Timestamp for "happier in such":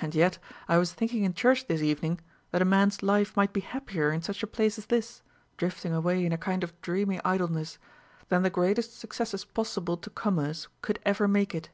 3.58-4.44